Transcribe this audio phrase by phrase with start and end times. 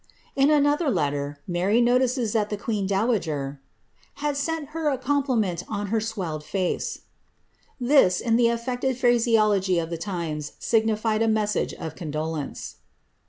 [0.01, 0.03] ^^
[0.35, 3.59] In another letter, Mary notices that the queen dowager
[4.17, 7.01] ^^ had sent her a compliment on her swelled hct,^
[7.79, 12.77] This, in the affected phraseology of the times, signified a message flf condolence.